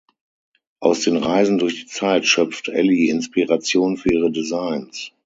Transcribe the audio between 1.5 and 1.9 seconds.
durch die